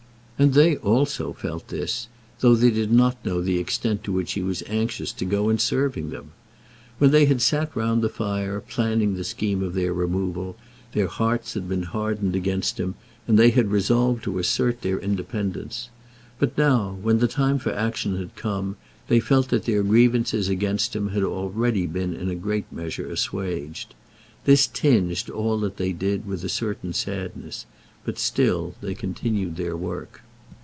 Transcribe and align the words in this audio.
And 0.41 0.55
they 0.55 0.77
also 0.77 1.33
felt 1.33 1.67
this, 1.67 2.07
though 2.39 2.55
they 2.55 2.71
did 2.71 2.91
not 2.91 3.23
know 3.23 3.43
the 3.43 3.59
extent 3.59 4.03
to 4.05 4.11
which 4.11 4.31
he 4.33 4.41
was 4.41 4.63
anxious 4.65 5.11
to 5.11 5.23
go 5.25 5.49
in 5.51 5.59
serving 5.59 6.09
them. 6.09 6.31
When 6.97 7.11
they 7.11 7.25
had 7.25 7.43
sat 7.43 7.75
round 7.75 8.01
the 8.01 8.09
fire 8.09 8.59
planning 8.59 9.13
the 9.13 9.23
scheme 9.23 9.61
of 9.61 9.75
their 9.75 9.93
removal, 9.93 10.57
their 10.93 11.05
hearts 11.05 11.53
had 11.53 11.69
been 11.69 11.83
hardened 11.83 12.35
against 12.35 12.79
him, 12.79 12.95
and 13.27 13.37
they 13.37 13.51
had 13.51 13.67
resolved 13.69 14.23
to 14.23 14.39
assert 14.39 14.81
their 14.81 14.97
independence. 14.97 15.89
But 16.39 16.57
now, 16.57 16.97
when 17.03 17.19
the 17.19 17.27
time 17.27 17.59
for 17.59 17.71
action 17.71 18.17
had 18.17 18.35
come, 18.35 18.77
they 19.09 19.19
felt 19.19 19.49
that 19.49 19.65
their 19.65 19.83
grievances 19.83 20.49
against 20.49 20.95
him 20.95 21.09
had 21.09 21.21
already 21.23 21.85
been 21.85 22.15
in 22.15 22.31
a 22.31 22.35
great 22.35 22.65
measure 22.71 23.05
assuaged. 23.11 23.93
This 24.45 24.65
tinged 24.65 25.29
all 25.29 25.59
that 25.59 25.77
they 25.77 25.93
did 25.93 26.25
with 26.25 26.43
a 26.43 26.49
certain 26.49 26.93
sadness; 26.93 27.67
but 28.03 28.17
still 28.17 28.73
they 28.81 28.95
continued 28.95 29.55
their 29.55 29.77
work. 29.77 30.23